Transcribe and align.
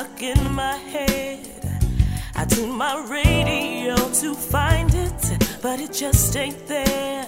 stuck 0.00 0.22
in 0.22 0.54
my 0.54 0.76
head. 0.94 1.40
I 2.34 2.44
tune 2.46 2.74
my 2.74 2.94
radio 3.06 3.96
to 3.96 4.34
find 4.34 4.90
it, 4.94 5.22
but 5.60 5.78
it 5.78 5.92
just 5.92 6.34
ain't 6.36 6.66
there. 6.66 7.26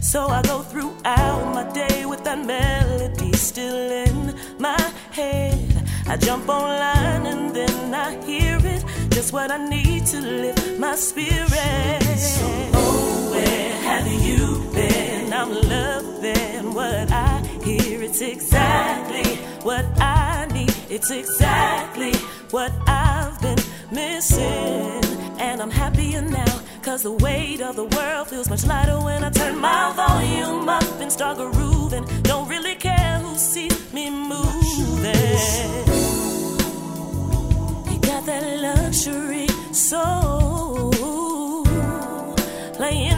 So 0.00 0.28
I 0.28 0.40
go 0.42 0.62
throughout 0.62 1.54
my 1.54 1.64
day 1.72 2.06
with 2.06 2.22
that 2.24 2.38
melody 2.46 3.32
still 3.32 3.90
in 4.06 4.34
my 4.58 4.80
head. 5.10 5.88
I 6.06 6.16
jump 6.16 6.48
online 6.48 7.26
and 7.32 7.54
then 7.54 7.94
I 7.94 8.08
hear 8.24 8.58
it, 8.62 8.84
just 9.10 9.32
what 9.32 9.50
I 9.50 9.58
need 9.68 10.06
to 10.06 10.20
lift 10.20 10.78
my 10.78 10.94
spirit. 10.94 12.18
So, 12.18 12.46
oh, 12.74 13.30
where 13.32 13.72
have 13.88 14.06
you 14.28 14.70
been? 14.72 15.32
I'm 15.32 15.52
loving 15.52 16.74
what 16.74 17.10
I 17.10 17.40
hear. 17.64 18.02
It's 18.02 18.20
exactly 18.20 19.36
what 19.64 19.84
I 20.00 20.46
need. 20.46 20.53
It's 20.90 21.10
exactly 21.10 22.12
what 22.50 22.72
I've 22.86 23.40
been 23.40 23.58
missing. 23.90 25.02
And 25.38 25.60
I'm 25.62 25.70
happier 25.70 26.20
now, 26.20 26.60
cause 26.82 27.02
the 27.02 27.12
weight 27.12 27.60
of 27.60 27.76
the 27.76 27.84
world 27.84 28.28
feels 28.28 28.48
much 28.50 28.66
lighter 28.66 28.98
when 29.00 29.24
I 29.24 29.30
turn 29.30 29.58
my 29.58 29.92
volume 29.94 30.68
up 30.68 31.00
and 31.00 31.10
start 31.10 31.38
grooving. 31.38 32.04
Don't 32.22 32.48
really 32.48 32.74
care 32.74 33.18
who 33.18 33.36
sees 33.36 33.92
me 33.92 34.10
moving. 34.10 35.14
You 37.90 37.98
got 38.00 38.26
that 38.26 38.44
luxury 38.60 39.48
soul 39.72 40.92
playing 42.74 43.13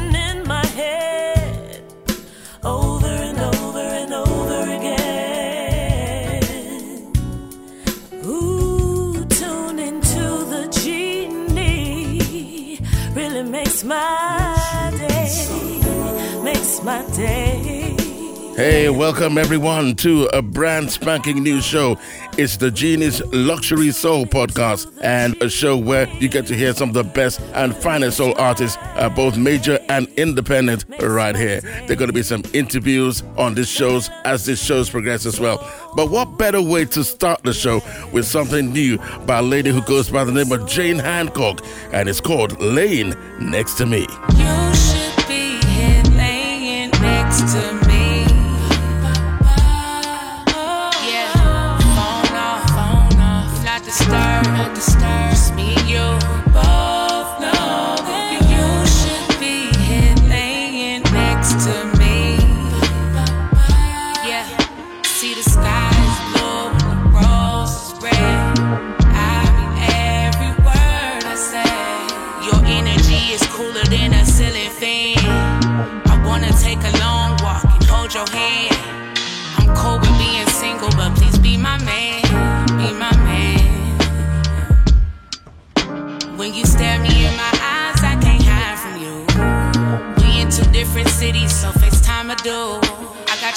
Hey, 18.56 18.88
welcome 18.88 19.38
everyone 19.38 19.96
to 19.96 20.26
a 20.26 20.40
brand 20.40 20.88
spanking 20.88 21.42
new 21.42 21.60
show. 21.60 21.98
It's 22.38 22.56
the 22.58 22.70
Genie's 22.70 23.20
Luxury 23.32 23.90
Soul 23.90 24.24
podcast 24.24 24.96
and 25.02 25.34
a 25.42 25.48
show 25.48 25.76
where 25.76 26.08
you 26.08 26.28
get 26.28 26.46
to 26.46 26.54
hear 26.54 26.72
some 26.74 26.90
of 26.90 26.94
the 26.94 27.02
best 27.02 27.40
and 27.54 27.74
finest 27.74 28.18
soul 28.18 28.34
artists, 28.38 28.78
uh, 28.80 29.08
both 29.08 29.36
major 29.36 29.80
and 29.88 30.06
independent, 30.10 30.84
right 31.00 31.34
here. 31.34 31.60
There 31.60 31.92
are 31.92 31.96
going 31.96 32.06
to 32.06 32.12
be 32.12 32.22
some 32.22 32.44
interviews 32.52 33.24
on 33.36 33.54
this 33.54 33.68
shows 33.68 34.08
as 34.24 34.46
this 34.46 34.64
shows 34.64 34.88
progress 34.88 35.26
as 35.26 35.40
well. 35.40 35.58
But 35.96 36.12
what 36.12 36.38
better 36.38 36.62
way 36.62 36.84
to 36.84 37.02
start 37.02 37.42
the 37.42 37.52
show 37.52 37.80
with 38.12 38.26
something 38.26 38.72
new 38.72 38.98
by 39.26 39.40
a 39.40 39.42
lady 39.42 39.70
who 39.70 39.82
goes 39.82 40.08
by 40.08 40.22
the 40.22 40.30
name 40.30 40.52
of 40.52 40.68
Jane 40.68 40.98
Handcock, 40.98 41.66
and 41.92 42.08
it's 42.08 42.20
called 42.20 42.60
Laying 42.60 43.12
Next 43.40 43.74
to 43.78 43.86
Me. 43.86 44.06
You 44.36 44.65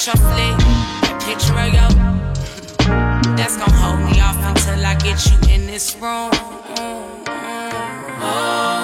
got 0.00 0.06
your 0.06 0.16
flick, 0.32 0.56
that 1.02 1.20
picture 1.20 1.58
of 1.58 1.68
you. 1.74 1.88
That's 3.36 3.56
gonna 3.56 3.72
hold 3.72 4.00
me 4.10 4.20
off 4.20 4.36
until 4.36 4.86
I 4.86 4.94
get 4.94 5.26
you 5.26 5.36
in 5.54 5.66
this 5.66 5.94
room. 5.96 6.30
You 8.20 8.79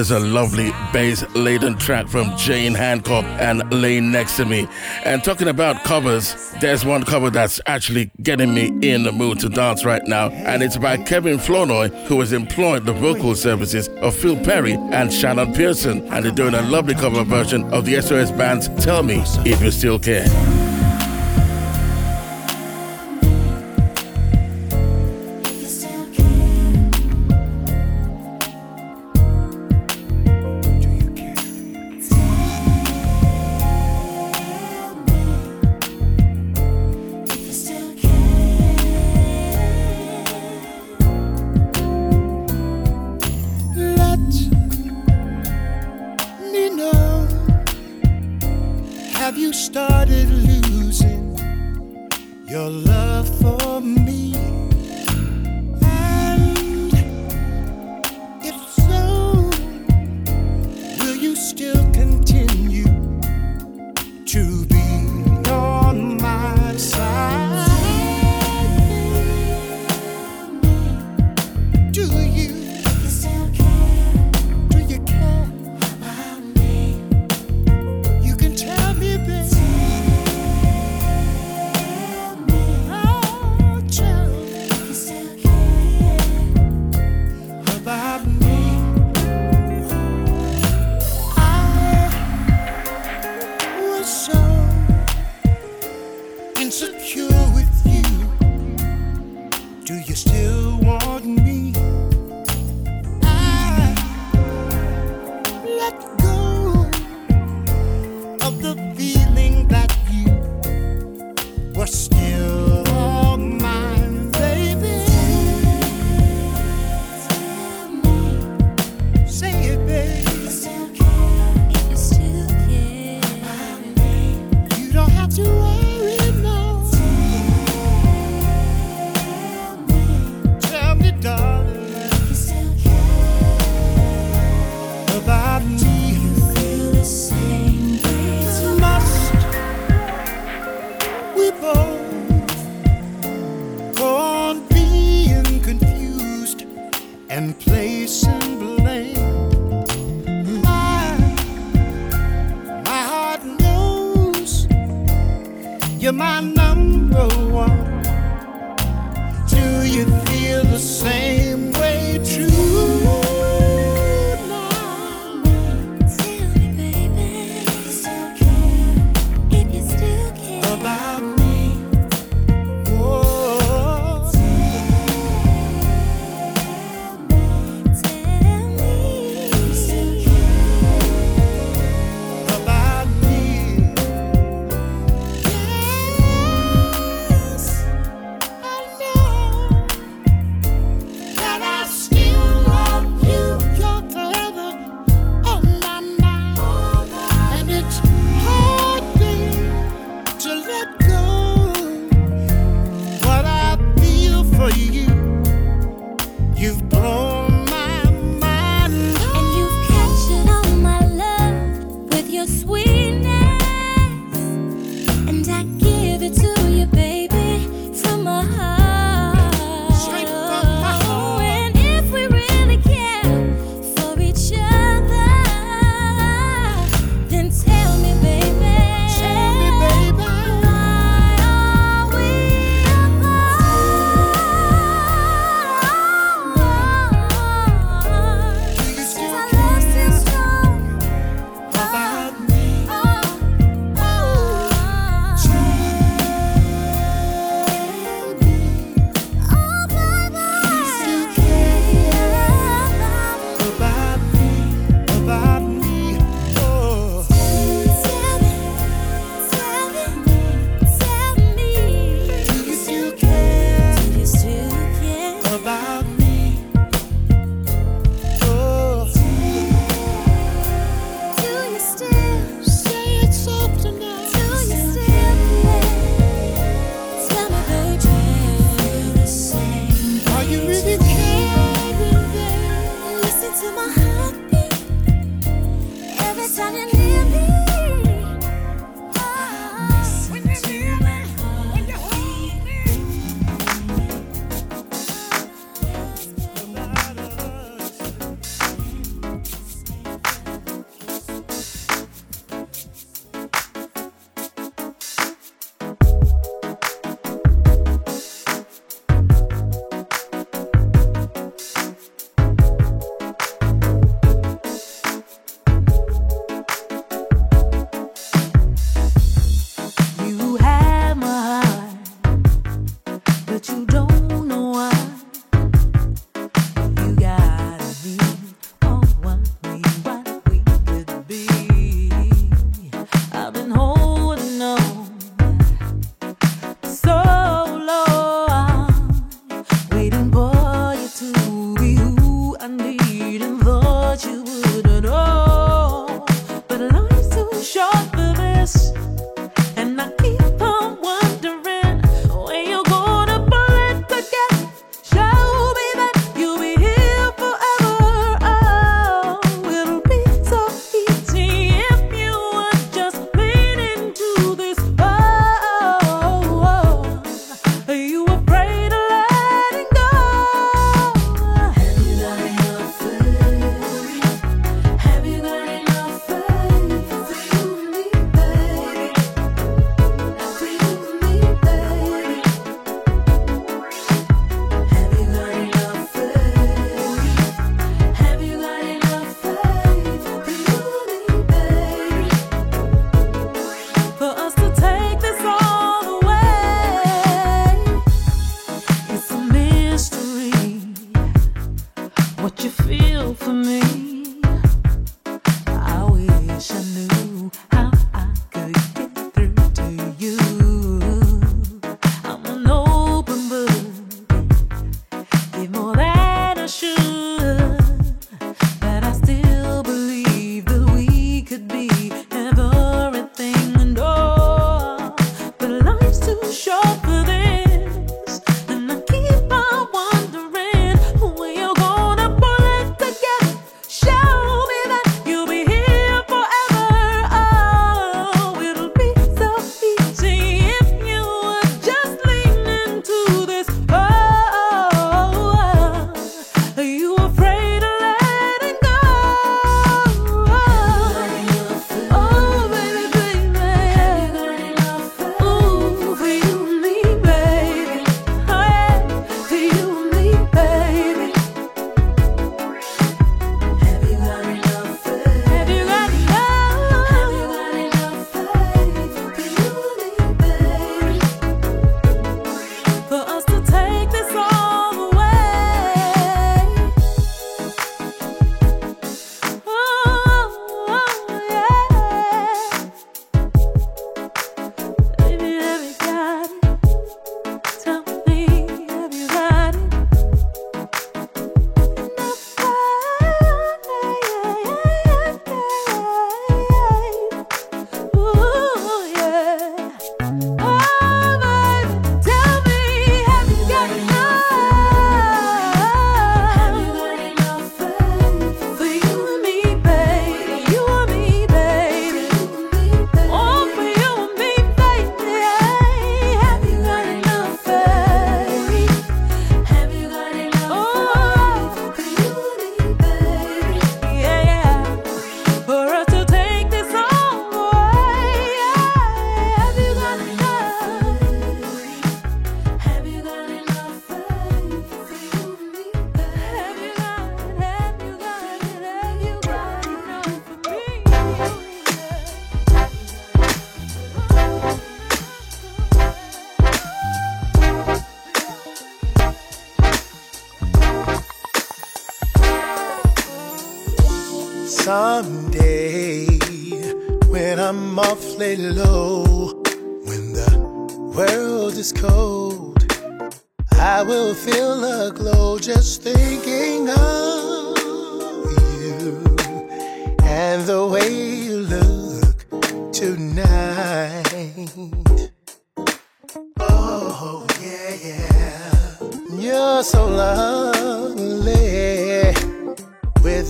is 0.00 0.10
a 0.10 0.18
lovely 0.18 0.70
bass-laden 0.94 1.76
track 1.76 2.08
from 2.08 2.34
Jane 2.38 2.74
Handcock 2.74 3.24
and 3.38 3.62
Laying 3.70 4.10
Next 4.10 4.36
to 4.38 4.46
Me. 4.46 4.66
And 5.04 5.22
talking 5.22 5.46
about 5.46 5.84
covers, 5.84 6.54
there's 6.60 6.86
one 6.86 7.04
cover 7.04 7.28
that's 7.28 7.60
actually 7.66 8.10
getting 8.22 8.54
me 8.54 8.68
in 8.80 9.02
the 9.02 9.12
mood 9.12 9.40
to 9.40 9.50
dance 9.50 9.84
right 9.84 10.02
now, 10.06 10.30
and 10.30 10.62
it's 10.62 10.78
by 10.78 10.96
Kevin 10.96 11.38
Flournoy, 11.38 11.88
who 12.06 12.18
has 12.20 12.32
employed 12.32 12.86
the 12.86 12.94
vocal 12.94 13.34
services 13.34 13.88
of 14.00 14.16
Phil 14.16 14.36
Perry 14.42 14.72
and 14.72 15.12
Shannon 15.12 15.52
Pearson, 15.52 16.00
and 16.08 16.24
they're 16.24 16.32
doing 16.32 16.54
a 16.54 16.62
lovely 16.62 16.94
cover 16.94 17.22
version 17.22 17.62
of 17.72 17.84
the 17.84 18.00
SOS 18.00 18.30
band's 18.32 18.68
"Tell 18.82 19.02
Me 19.02 19.22
If 19.44 19.60
You 19.60 19.70
Still 19.70 19.98
Care." 19.98 20.49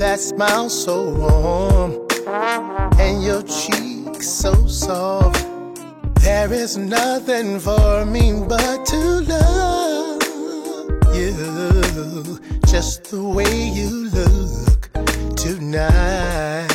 that 0.00 0.18
smile 0.18 0.70
so 0.70 1.10
warm 1.10 2.08
and 2.98 3.22
your 3.22 3.42
cheek 3.42 4.22
so 4.22 4.66
soft. 4.66 5.44
There 6.22 6.50
is 6.50 6.78
nothing 6.78 7.60
for 7.60 8.06
me 8.06 8.32
but 8.48 8.86
to 8.86 9.20
love 9.20 10.22
you, 11.14 12.40
just 12.66 13.10
the 13.10 13.22
way 13.22 13.68
you 13.68 14.08
look 14.08 14.90
tonight. 15.36 16.69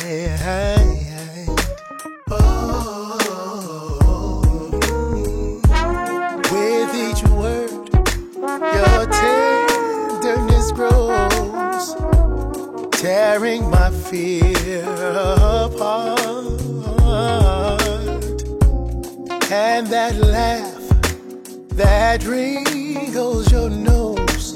fear 14.10 14.84
apart. 14.84 16.20
And 19.50 19.86
that 19.88 20.14
laugh 20.16 20.76
that 21.76 22.24
wrinkles 22.24 23.50
your 23.50 23.70
nose 23.70 24.52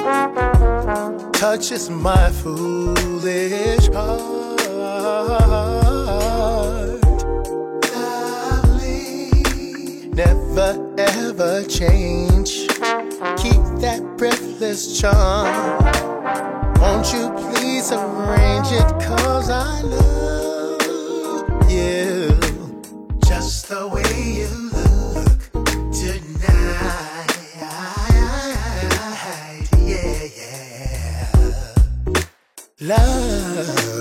touches 1.32 1.90
my 1.90 2.30
foolish 2.30 3.88
heart. 3.88 4.60
Lovely. 7.92 9.30
Never 10.12 10.94
ever 10.98 11.64
change. 11.64 12.68
Keep 13.42 13.62
that 13.84 14.02
breathless 14.16 15.00
charm. 15.00 15.48
Won't 16.80 17.12
you 17.12 17.49
Arrange 17.80 18.72
it 18.72 18.86
cause 19.00 19.48
I 19.48 19.80
love 19.80 20.80
you. 21.68 22.28
Just 23.26 23.68
the 23.70 23.88
way 23.88 24.04
you 24.22 24.48
look 24.70 25.40
tonight. 25.90 27.32
Yeah, 29.78 30.28
yeah. 30.36 31.32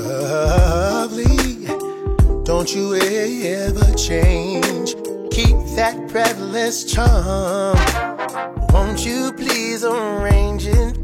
Lovely, 0.01 1.35
don't 2.43 2.69
you 2.75 2.95
ever 2.95 3.93
change. 3.95 4.95
Keep 5.31 5.57
that 5.77 5.95
breathless 6.09 6.83
charm. 6.83 7.77
Won't 8.73 9.05
you 9.05 9.31
please 9.31 9.85
arrange? 9.85 10.58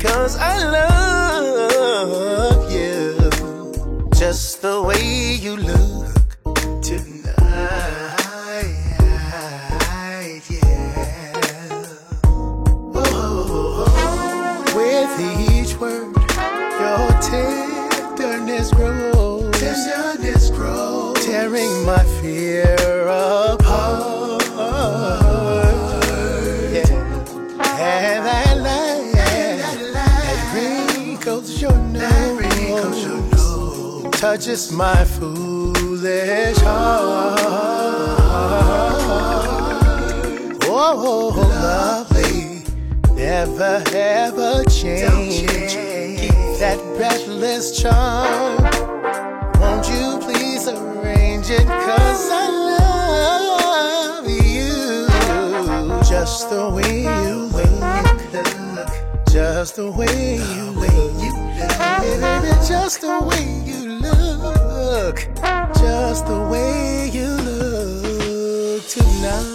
Cause 0.05 0.37
I 0.37 0.63
love 0.77 2.71
you 2.71 3.29
just 4.13 4.61
the 4.61 4.81
way 4.81 5.33
you 5.33 5.57
look. 5.57 5.94
Touches 34.35 34.69
my 34.69 35.05
foolish 35.05 36.57
heart. 36.57 37.39
Oh, 40.67 41.31
lovely, 41.63 42.65
never 43.15 43.81
ever 43.93 44.65
change. 44.65 45.47
Keep 46.19 46.59
that 46.59 46.77
breathless 46.97 47.81
charm. 47.81 48.61
Won't 49.61 49.87
you 49.87 50.19
please 50.19 50.67
arrange 50.67 51.49
it? 51.49 51.65
Cause 51.65 52.29
I 52.29 52.49
love 54.19 54.27
you 54.27 55.07
just 56.03 56.49
the 56.49 56.69
way 56.69 57.03
you 57.03 57.45
look. 57.55 58.91
Just 59.29 59.77
the 59.77 59.89
way 59.91 60.35
you 60.35 60.71
look. 60.71 60.91
Just 62.67 62.99
the 62.99 63.21
way 63.21 63.64
look. 64.95 65.17
Just 65.75 66.25
the 66.25 66.39
way 66.51 67.09
you 67.09 67.27
look 67.27 68.87
tonight. 68.87 69.45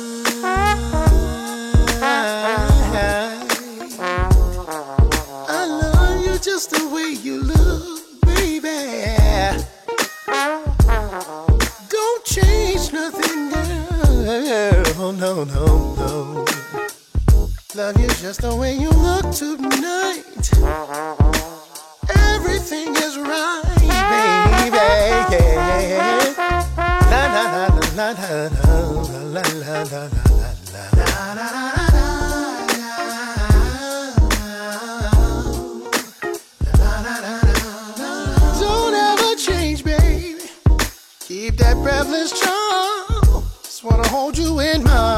I 5.49 5.61
love 5.83 6.25
you 6.27 6.39
just 6.39 6.71
the 6.71 6.83
way 6.95 7.09
you 7.27 7.43
look, 7.43 8.03
baby. 8.27 8.81
Don't 11.89 12.25
change 12.25 12.93
nothing, 12.93 13.51
girl. 13.51 14.85
Oh, 15.03 15.13
no, 15.25 15.45
no, 15.45 15.67
no. 16.01 16.45
Love 17.75 17.99
you 17.99 18.09
just 18.25 18.43
the 18.43 18.55
way 18.55 18.75
you 18.75 18.91
look 18.91 19.31
tonight. 19.33 19.71
Everything 19.71 19.80
Keep 41.31 41.59
that 41.59 41.77
breathless 41.77 42.33
charm. 42.39 43.45
Just 43.63 43.85
wanna 43.85 44.09
hold 44.09 44.37
you 44.37 44.59
in 44.59 44.83
my 44.83 45.10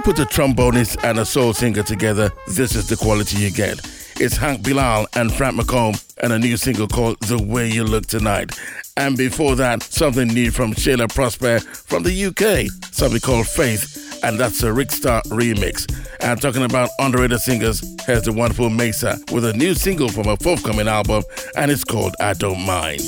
you 0.00 0.14
put 0.14 0.18
a 0.18 0.24
trombonist 0.24 1.02
and 1.04 1.18
a 1.18 1.24
soul 1.26 1.52
singer 1.52 1.82
together, 1.82 2.30
this 2.46 2.74
is 2.74 2.88
the 2.88 2.96
quality 2.96 3.36
you 3.36 3.50
get. 3.50 3.80
It's 4.18 4.36
Hank 4.36 4.62
Bilal 4.62 5.06
and 5.14 5.32
Frank 5.32 5.60
McComb 5.60 6.02
and 6.22 6.32
a 6.32 6.38
new 6.38 6.56
single 6.56 6.86
called 6.88 7.18
The 7.20 7.42
Way 7.42 7.68
You 7.70 7.84
Look 7.84 8.06
Tonight. 8.06 8.58
And 8.96 9.16
before 9.16 9.56
that, 9.56 9.82
something 9.82 10.28
new 10.28 10.50
from 10.50 10.72
Shaila 10.72 11.08
Prospere 11.08 11.62
from 11.62 12.02
the 12.02 12.24
UK, 12.26 12.70
something 12.92 13.20
called 13.20 13.46
Faith, 13.46 14.20
and 14.22 14.38
that's 14.38 14.62
a 14.62 14.68
Rickstar 14.68 15.22
remix. 15.24 15.86
And 16.20 16.40
talking 16.40 16.64
about 16.64 16.88
underrated 16.98 17.40
singers, 17.40 17.82
here's 18.06 18.22
the 18.22 18.32
wonderful 18.32 18.70
Maysa 18.70 19.30
with 19.32 19.44
a 19.44 19.52
new 19.52 19.74
single 19.74 20.08
from 20.08 20.24
her 20.24 20.36
forthcoming 20.36 20.88
album, 20.88 21.24
and 21.56 21.70
it's 21.70 21.84
called 21.84 22.14
I 22.20 22.32
Don't 22.34 22.64
Mind. 22.64 23.02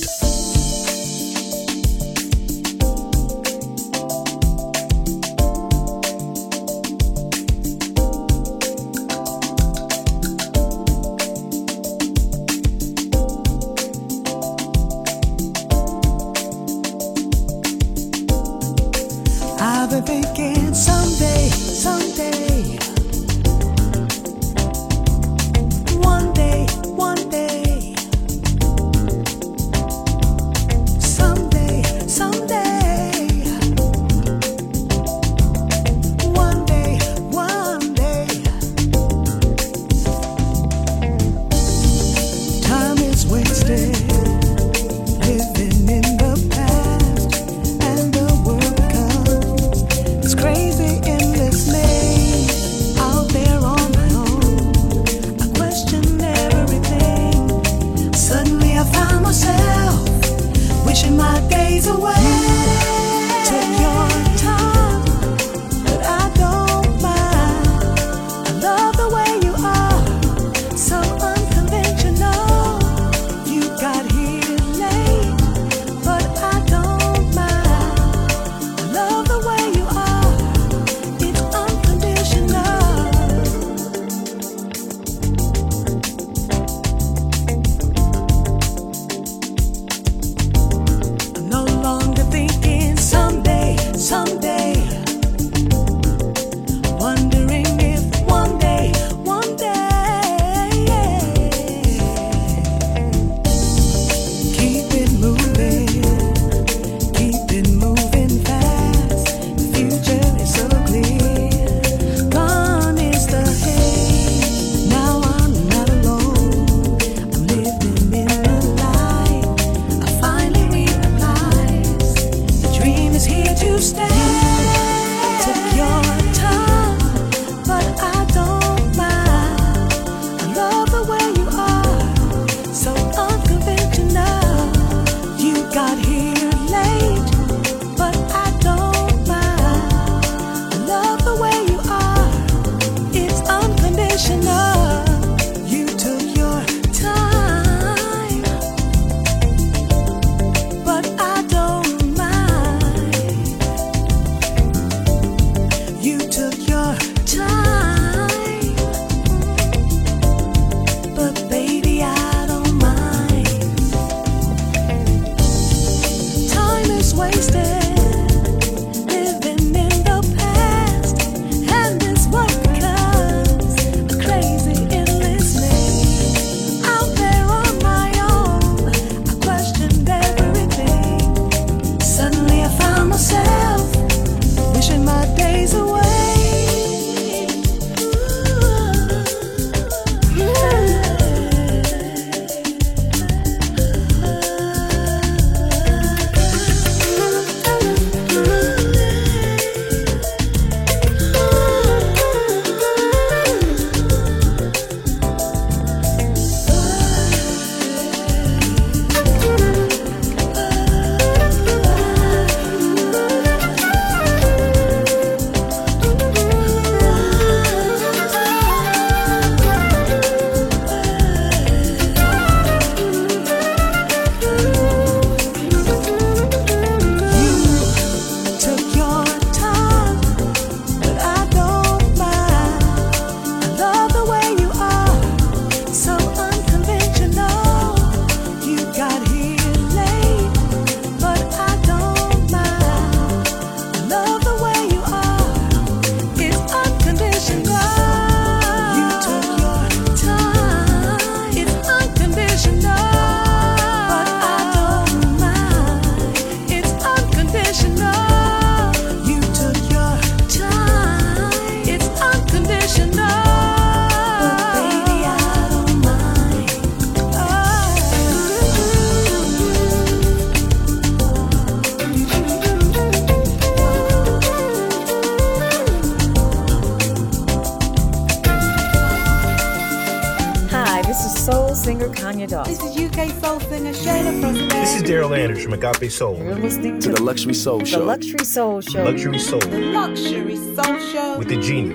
Agape 285.92 286.10
Soul. 286.10 286.38
You're 286.38 286.54
listening 286.54 287.00
to, 287.00 287.10
to 287.10 287.14
the 287.16 287.22
Luxury 287.22 287.54
Soul 287.54 287.84
Show. 287.84 287.98
The 287.98 288.04
Luxury 288.04 288.44
Soul 288.44 288.80
Show. 288.80 289.04
Luxury 289.04 289.38
Soul. 289.38 289.60
The 289.60 289.78
Luxury 289.78 290.56
Soul 290.56 290.98
Show. 291.12 291.38
With 291.38 291.48
the 291.48 291.60
genie. 291.60 291.94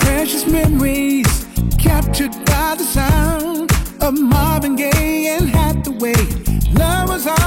Precious 0.00 0.46
memories 0.46 1.46
captured 1.78 2.32
by 2.46 2.76
the 2.78 2.84
sound 2.84 3.70
of 4.00 4.18
Marvin 4.18 4.76
Gaye 4.76 5.36
and 5.38 5.48
Hathaway. 5.50 6.14
Love 6.72 7.08
was 7.10 7.26
all 7.26 7.37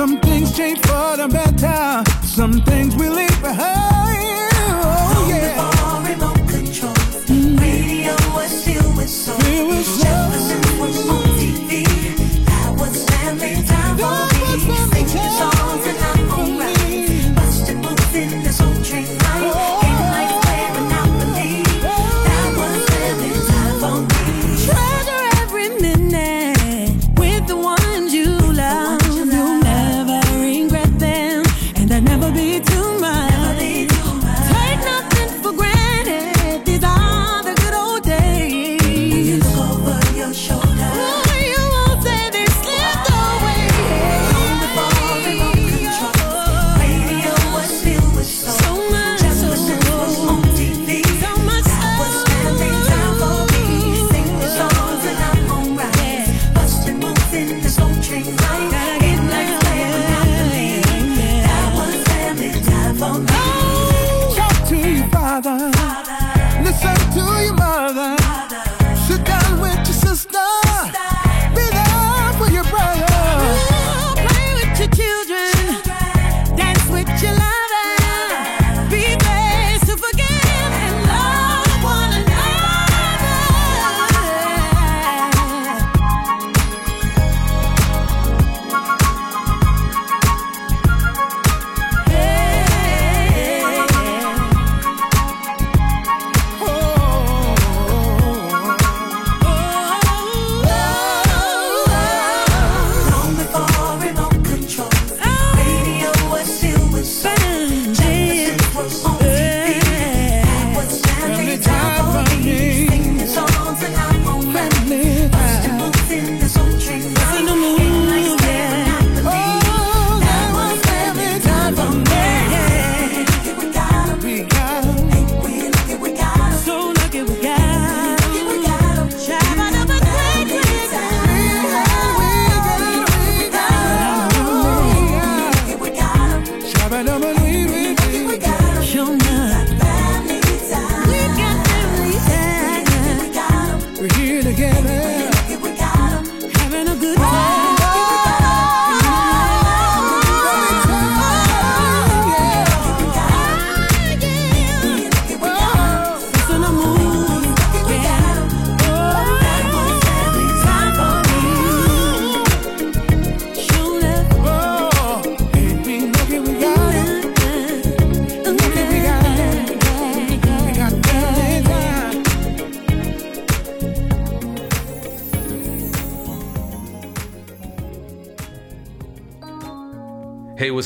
Some 0.00 0.18
things 0.20 0.56
change 0.56 0.78
for 0.78 1.18
the 1.18 1.28
better. 1.28 2.10
Some 2.26 2.62
things 2.62 2.96
we 2.96 3.10
leave 3.10 3.38
behind. 3.42 3.99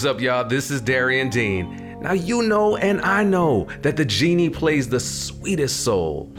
What's 0.05 0.17
up, 0.17 0.21
y'all? 0.21 0.45
This 0.45 0.71
is 0.71 0.83
Darian 0.83 1.31
Dean. 1.31 1.99
Now, 2.03 2.13
you 2.13 2.43
know 2.43 2.77
and 2.77 3.01
I 3.01 3.25
know 3.25 3.69
that 3.81 3.97
the 3.97 4.05
genie 4.05 4.51
plays 4.51 4.87
the 4.87 5.01
sweetest 5.01 5.83
soul 5.83 6.31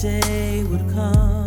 day 0.00 0.64
would 0.64 0.88
come. 0.94 1.39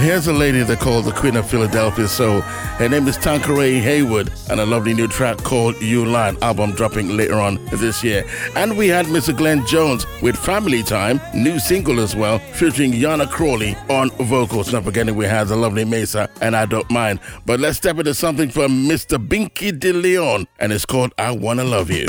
here's 0.00 0.26
a 0.26 0.32
lady 0.32 0.62
that 0.62 0.78
calls 0.78 1.04
the 1.04 1.12
Queen 1.12 1.36
of 1.36 1.48
Philadelphia 1.48 2.08
So 2.08 2.40
Her 2.40 2.88
name 2.88 3.06
is 3.08 3.16
Tanqueray 3.16 3.80
Hayward 3.80 4.30
and 4.48 4.60
a 4.60 4.66
lovely 4.66 4.94
new 4.94 5.06
track 5.06 5.38
called 5.38 5.80
You 5.80 6.04
Lied 6.06 6.42
album 6.42 6.72
dropping 6.72 7.16
later 7.16 7.34
on 7.34 7.64
this 7.66 8.02
year. 8.02 8.24
And 8.56 8.76
we 8.78 8.88
had 8.88 9.06
Mr. 9.06 9.36
Glenn 9.36 9.66
Jones 9.66 10.06
with 10.22 10.36
Family 10.36 10.82
Time, 10.82 11.20
new 11.34 11.58
single 11.58 12.00
as 12.00 12.16
well, 12.16 12.38
featuring 12.38 12.92
Y'Anna 12.92 13.26
Crawley 13.26 13.76
on 13.88 14.10
vocals. 14.10 14.72
Not 14.72 14.84
forgetting 14.84 15.14
we 15.16 15.26
had 15.26 15.48
the 15.48 15.56
lovely 15.56 15.84
Maysa 15.84 16.30
and 16.40 16.56
I 16.56 16.66
Don't 16.66 16.90
Mind. 16.90 17.20
But 17.44 17.60
let's 17.60 17.76
step 17.76 17.98
into 17.98 18.14
something 18.14 18.48
from 18.48 18.88
Mr. 18.88 19.18
Binkley 19.18 19.72
DeLeon 19.72 20.46
and 20.58 20.72
it's 20.72 20.86
called 20.86 21.12
I 21.18 21.32
Wanna 21.32 21.64
Love 21.64 21.90
You. 21.90 22.06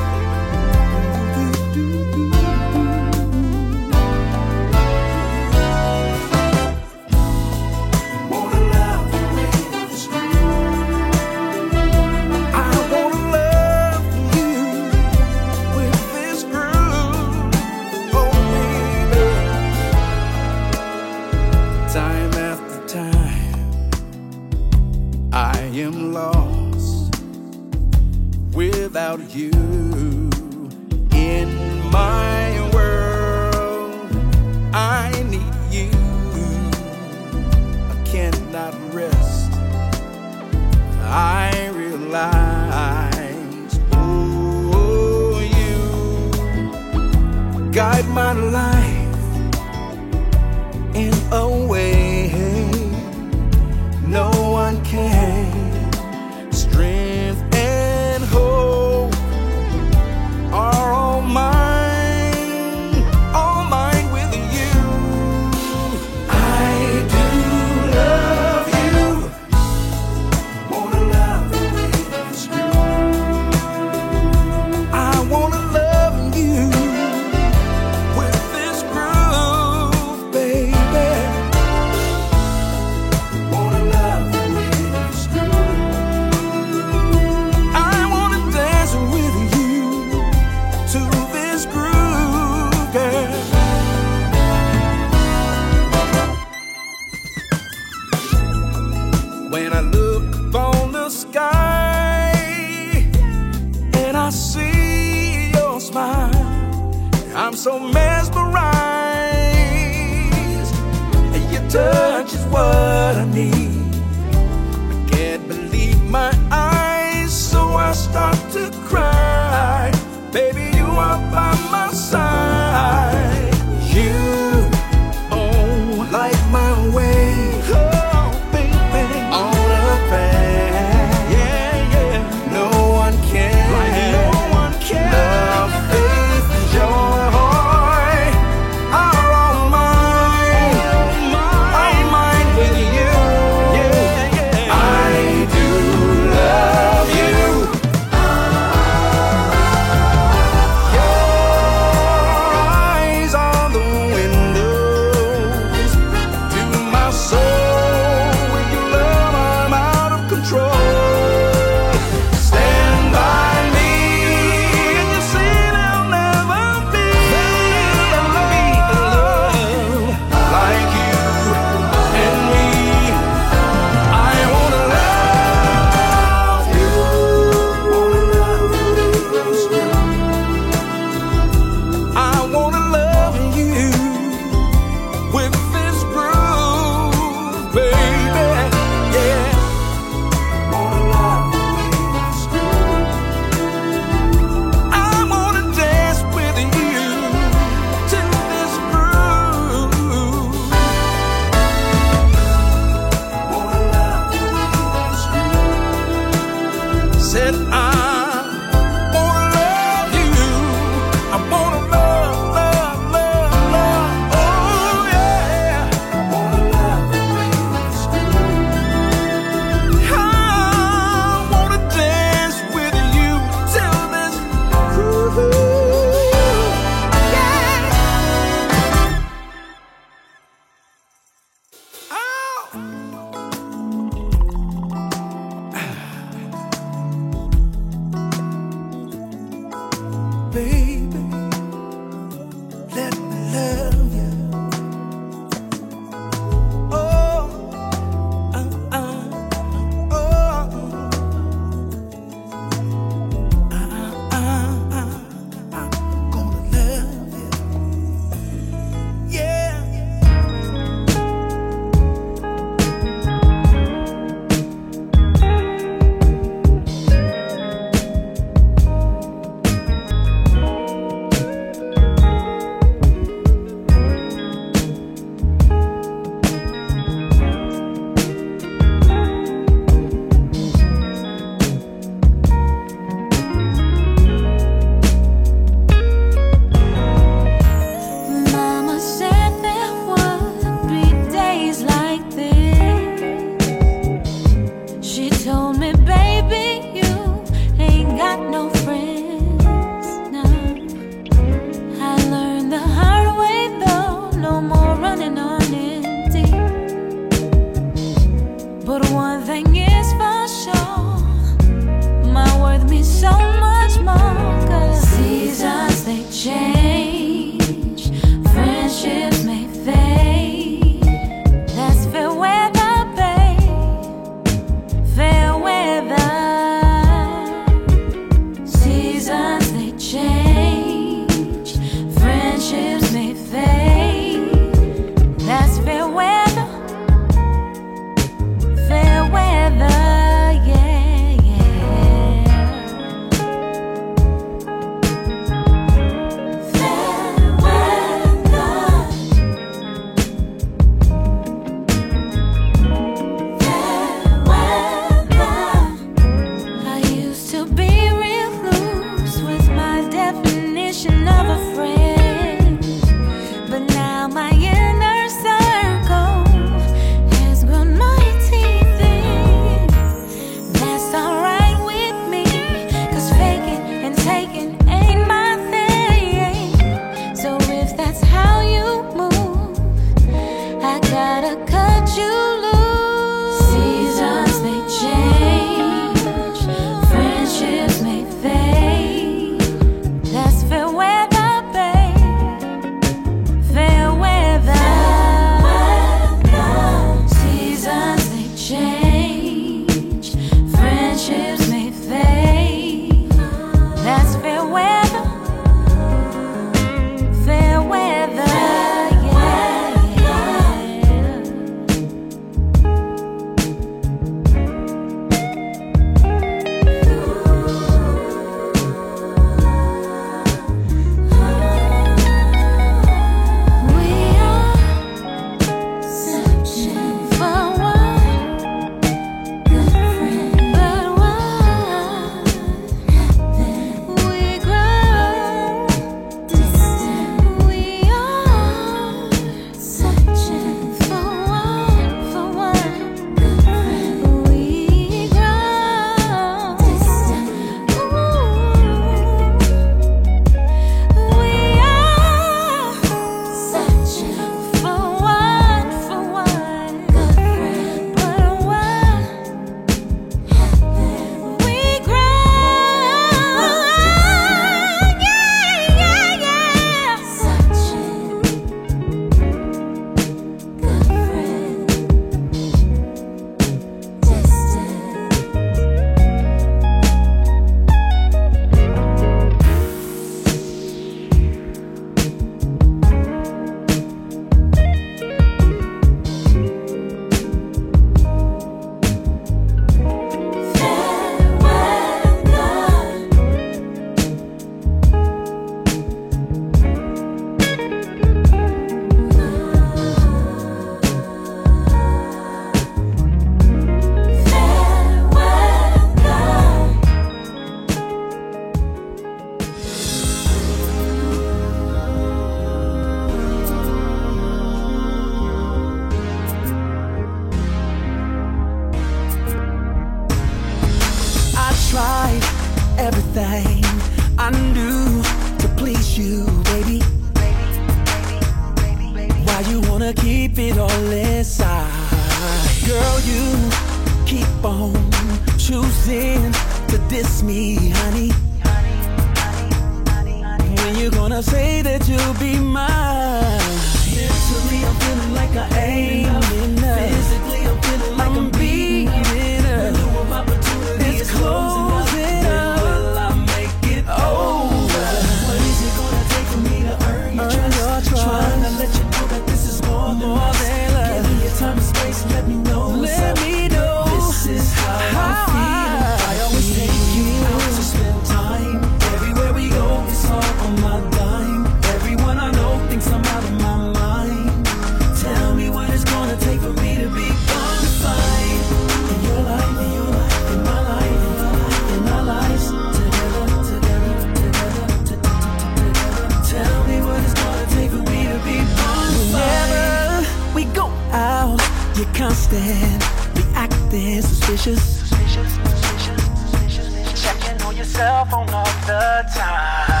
time. 599.22 600.00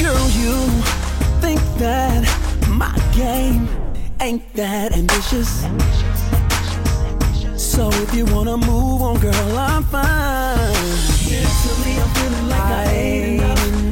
Girl, 0.00 0.28
you 0.30 0.54
think 1.40 1.60
that 1.78 2.22
my 2.68 2.94
game 3.14 3.68
ain't 4.20 4.42
that 4.54 4.92
ambitious. 4.92 5.66
So 7.56 7.88
if 7.92 8.14
you 8.14 8.24
wanna 8.26 8.56
move 8.56 9.02
on, 9.02 9.18
girl, 9.20 9.58
I'm 9.58 9.84
fine. 9.84 10.58
Mentally, 11.30 11.94
I'm 12.02 12.08
feeling 12.16 12.48
like 12.48 12.60
I, 12.60 12.84
I 12.84 12.92
ain't 12.92 13.42
enough. 13.42 13.87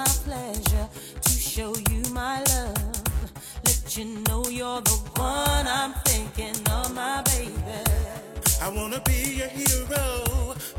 My 0.00 0.06
pleasure 0.24 0.88
to 1.20 1.30
show 1.30 1.74
you 1.90 2.00
my 2.12 2.42
love. 2.52 3.02
Let 3.66 3.98
you 3.98 4.06
know 4.26 4.42
you're 4.48 4.80
the 4.80 4.98
one 5.16 5.66
I'm 5.80 5.92
thinking 6.08 6.56
of, 6.76 6.94
my 6.94 7.22
baby. 7.32 7.84
I 8.62 8.68
wanna 8.76 9.00
be 9.10 9.20
your 9.40 9.52
hero, 9.60 10.06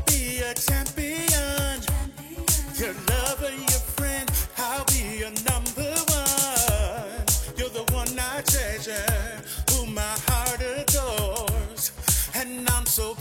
be 0.06 0.40
a 0.50 0.52
champion. 0.66 1.76
Your 2.80 2.94
lover, 3.10 3.52
your 3.70 3.82
friend, 3.96 4.28
I'll 4.58 4.84
be 4.86 5.04
your 5.22 5.34
number 5.50 5.92
one. 6.18 7.22
You're 7.56 7.74
the 7.80 7.86
one 8.00 8.12
I 8.18 8.42
treasure, 8.52 9.14
who 9.70 9.86
my 9.86 10.14
heart 10.26 10.60
adores. 10.78 11.92
And 12.34 12.68
I'm 12.70 12.86
so 12.86 13.14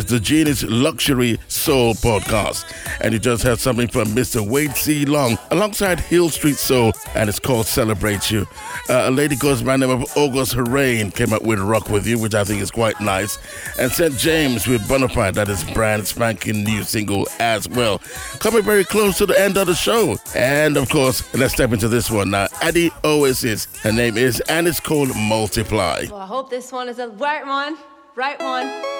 is 0.00 0.06
the 0.06 0.18
Genie's 0.18 0.64
Luxury 0.64 1.38
Soul 1.48 1.92
Podcast. 1.92 2.64
And 3.02 3.12
you 3.12 3.18
just 3.18 3.42
heard 3.42 3.58
something 3.58 3.86
from 3.86 4.08
Mr. 4.08 4.40
Wade 4.40 4.74
C. 4.74 5.04
Long 5.04 5.36
alongside 5.50 6.00
Hil 6.00 6.30
St. 6.30 6.56
Soul, 6.56 6.92
and 7.14 7.28
it's 7.28 7.38
called 7.38 7.66
Celebrate 7.66 8.30
You. 8.30 8.46
Uh, 8.88 9.04
a 9.04 9.10
lady 9.10 9.36
goes 9.36 9.62
by 9.62 9.76
the 9.76 9.86
name 9.86 10.02
of 10.02 10.16
August 10.16 10.54
Rayne 10.54 11.10
came 11.10 11.34
up 11.34 11.42
with 11.42 11.58
Rock 11.58 11.90
With 11.90 12.06
You, 12.06 12.18
which 12.18 12.34
I 12.34 12.44
think 12.44 12.62
is 12.62 12.70
quite 12.70 12.98
nice. 12.98 13.36
And 13.78 13.92
St. 13.92 14.14
Jaimz 14.14 14.66
with 14.66 14.80
Bonafide, 14.88 15.34
that 15.34 15.50
is 15.50 15.64
brand 15.72 16.06
spanking 16.06 16.64
new 16.64 16.82
single 16.82 17.28
as 17.38 17.68
well. 17.68 17.98
Coming 18.38 18.62
very 18.62 18.84
close 18.84 19.18
to 19.18 19.26
the 19.26 19.38
end 19.38 19.58
of 19.58 19.66
the 19.66 19.74
show. 19.74 20.16
And 20.34 20.78
of 20.78 20.88
course, 20.88 21.22
let's 21.34 21.52
step 21.52 21.72
into 21.72 21.88
this 21.88 22.10
one 22.10 22.30
now. 22.30 22.46
Adi 22.62 22.90
Oasis, 23.04 23.66
her 23.82 23.92
name 23.92 24.16
is, 24.16 24.40
and 24.48 24.66
it's 24.66 24.80
called 24.80 25.14
Multiply. 25.14 26.06
Well, 26.10 26.16
I 26.20 26.26
hope 26.26 26.48
this 26.48 26.72
one 26.72 26.88
is 26.88 26.98
a 26.98 27.08
right 27.10 27.46
one. 27.46 27.76
Right 28.16 28.40
one. 28.40 28.99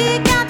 we 0.00 0.18
got 0.24 0.49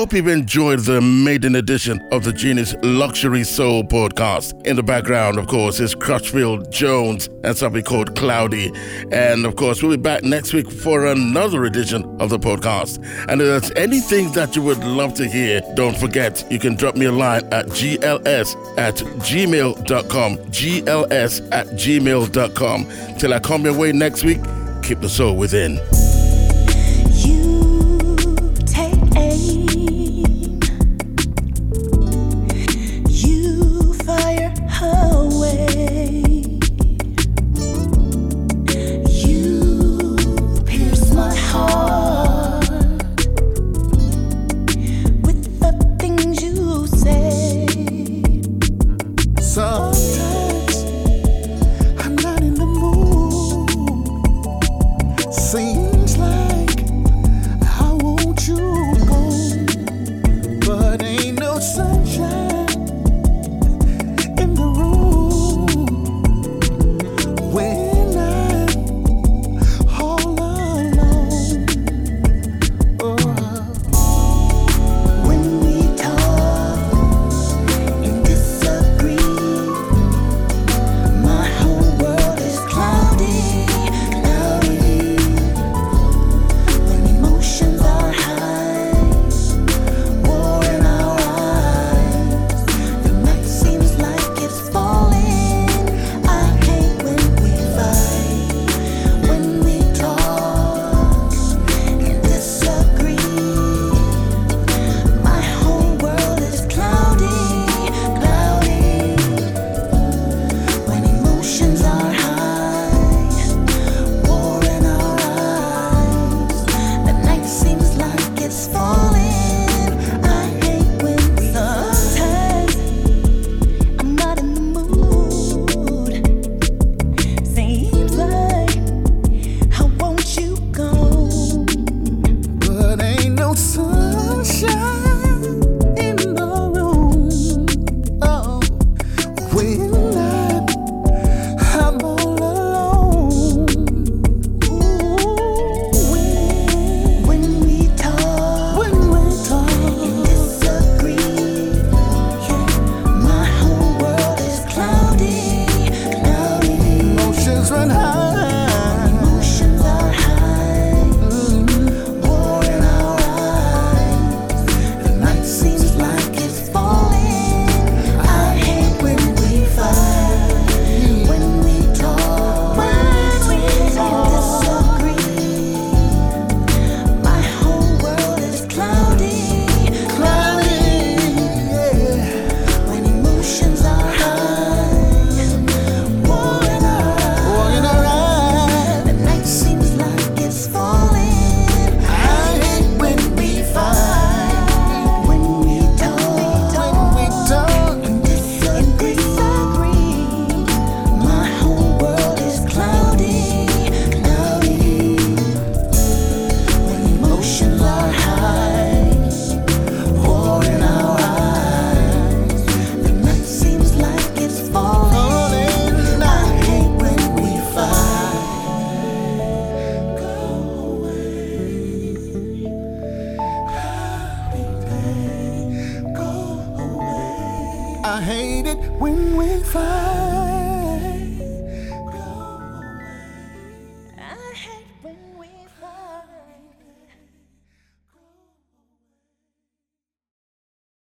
Hope 0.00 0.14
you've 0.14 0.28
enjoyed 0.28 0.78
the 0.78 1.02
maiden 1.02 1.56
edition 1.56 2.00
of 2.10 2.24
the 2.24 2.32
Genie's 2.32 2.74
Luxury 2.76 3.44
Soul 3.44 3.84
podcast. 3.84 4.66
In 4.66 4.74
the 4.74 4.82
background, 4.82 5.38
of 5.38 5.46
course, 5.46 5.78
is 5.78 5.94
Crutchfield 5.94 6.72
Jones 6.72 7.28
and 7.44 7.54
something 7.54 7.84
called 7.84 8.16
Cloudy. 8.16 8.72
And 9.12 9.44
of 9.44 9.56
course, 9.56 9.82
we'll 9.82 9.94
be 9.94 10.02
back 10.02 10.22
next 10.22 10.54
week 10.54 10.70
for 10.70 11.04
another 11.04 11.66
edition 11.66 12.16
of 12.18 12.30
the 12.30 12.38
podcast. 12.38 13.04
And 13.28 13.42
if 13.42 13.46
there's 13.46 13.70
anything 13.72 14.32
that 14.32 14.56
you 14.56 14.62
would 14.62 14.82
love 14.82 15.12
to 15.16 15.28
hear, 15.28 15.60
don't 15.74 15.98
forget 15.98 16.46
you 16.50 16.58
can 16.58 16.76
drop 16.76 16.96
me 16.96 17.04
a 17.04 17.12
line 17.12 17.44
at 17.52 17.66
gls 17.66 18.78
at 18.78 18.94
gmail.com. 18.94 20.36
gls 20.38 21.48
at 21.52 21.66
gmail.com. 21.66 23.18
Till 23.18 23.34
I 23.34 23.38
come 23.38 23.64
your 23.66 23.76
way 23.76 23.92
next 23.92 24.24
week, 24.24 24.40
keep 24.82 25.00
the 25.00 25.10
soul 25.10 25.36
within. 25.36 25.78